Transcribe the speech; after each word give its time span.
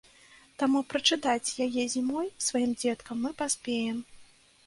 Таму 0.61 0.79
прачытаць 0.93 1.55
яе 1.65 1.83
зімой 1.95 2.27
сваім 2.47 2.71
дзеткам 2.81 3.23
мы 3.27 3.31
паспеем. 3.43 3.97